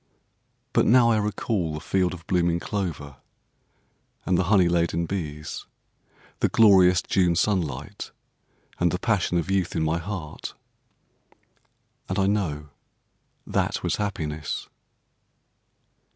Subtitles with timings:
[0.73, 3.17] But now I recall the field of blooming clover,
[4.25, 5.67] and the honey laden bees,
[6.39, 8.09] the glorious June sunlight,
[8.79, 10.55] and the passion of youth in my heart;
[12.09, 12.69] and I know
[13.45, 14.67] that was happiness.